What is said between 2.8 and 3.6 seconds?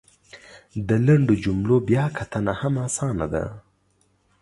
اسانه ده!